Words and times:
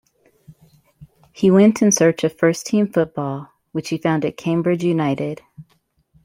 He 1.31 1.51
went 1.51 1.83
in 1.83 1.91
search 1.91 2.23
of 2.23 2.35
first-team 2.35 2.87
football, 2.91 3.49
which 3.71 3.89
he 3.89 3.99
found 3.99 4.25
at 4.25 4.35
Cambridge 4.35 4.83
United. 4.83 5.43